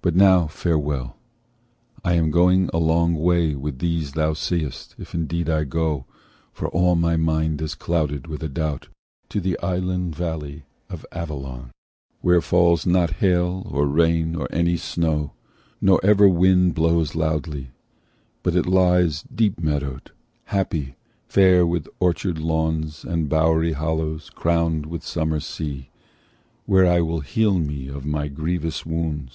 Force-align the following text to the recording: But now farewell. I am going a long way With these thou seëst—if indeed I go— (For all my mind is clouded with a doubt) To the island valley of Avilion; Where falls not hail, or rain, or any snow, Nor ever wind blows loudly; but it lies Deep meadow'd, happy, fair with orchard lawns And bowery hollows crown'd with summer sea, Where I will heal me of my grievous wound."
But 0.00 0.14
now 0.16 0.46
farewell. 0.48 1.16
I 2.04 2.14
am 2.14 2.30
going 2.30 2.68
a 2.74 2.78
long 2.78 3.14
way 3.14 3.54
With 3.54 3.78
these 3.78 4.12
thou 4.12 4.32
seëst—if 4.34 5.14
indeed 5.14 5.48
I 5.48 5.64
go— 5.64 6.04
(For 6.52 6.68
all 6.68 6.94
my 6.94 7.16
mind 7.16 7.62
is 7.62 7.74
clouded 7.74 8.26
with 8.26 8.42
a 8.42 8.48
doubt) 8.48 8.88
To 9.30 9.40
the 9.40 9.58
island 9.60 10.14
valley 10.14 10.64
of 10.90 11.06
Avilion; 11.10 11.70
Where 12.20 12.42
falls 12.42 12.86
not 12.86 13.12
hail, 13.16 13.66
or 13.70 13.86
rain, 13.86 14.34
or 14.34 14.46
any 14.50 14.76
snow, 14.76 15.32
Nor 15.80 16.00
ever 16.02 16.28
wind 16.28 16.74
blows 16.74 17.14
loudly; 17.14 17.70
but 18.42 18.54
it 18.54 18.66
lies 18.66 19.24
Deep 19.34 19.58
meadow'd, 19.60 20.10
happy, 20.44 20.96
fair 21.28 21.66
with 21.66 21.86
orchard 21.98 22.38
lawns 22.38 23.04
And 23.04 23.28
bowery 23.28 23.72
hollows 23.72 24.30
crown'd 24.30 24.84
with 24.84 25.02
summer 25.02 25.40
sea, 25.40 25.90
Where 26.66 26.86
I 26.86 27.00
will 27.00 27.20
heal 27.20 27.58
me 27.58 27.88
of 27.88 28.04
my 28.04 28.28
grievous 28.28 28.84
wound." 28.84 29.30